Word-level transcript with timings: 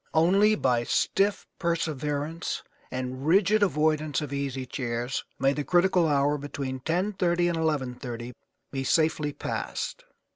Only 0.15 0.55
by 0.55 0.83
stiff 0.83 1.45
perseverance 1.59 2.63
and 2.89 3.27
rigid 3.27 3.61
avoidance 3.61 4.19
of 4.19 4.33
easy 4.33 4.65
chairs 4.65 5.23
may 5.37 5.53
the 5.53 5.63
critical 5.63 6.07
hour 6.07 6.39
between 6.39 6.79
10:30 6.79 7.11
and 7.49 7.99
11:30 7.99 8.33
be 8.71 8.83
safely 8.83 9.31
passed. 9.31 10.05